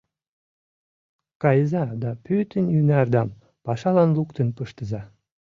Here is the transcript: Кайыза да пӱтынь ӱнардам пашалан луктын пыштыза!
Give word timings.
Кайыза 1.41 1.83
да 2.01 2.11
пӱтынь 2.23 2.73
ӱнардам 2.77 3.29
пашалан 3.65 4.09
луктын 4.17 4.47
пыштыза! 4.55 5.01